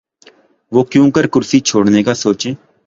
وہ 0.71 0.83
کیونکر 0.91 1.27
کرسی 1.33 1.59
چھوڑنے 1.59 2.03
کا 2.03 2.13
سوچیں؟ 2.13 2.53